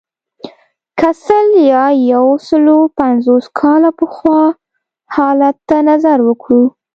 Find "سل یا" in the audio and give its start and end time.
1.23-1.85